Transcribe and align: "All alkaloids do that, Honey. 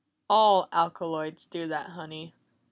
"All 0.27 0.67
alkaloids 0.71 1.45
do 1.45 1.67
that, 1.67 1.89
Honey. 1.91 2.33